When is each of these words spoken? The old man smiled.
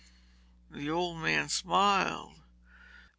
The 0.71 0.89
old 0.89 1.19
man 1.19 1.47
smiled. 1.47 2.39